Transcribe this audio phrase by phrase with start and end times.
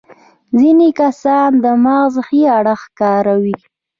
[0.59, 3.57] ځينې کسان د مغز ښي اړخ کاروي.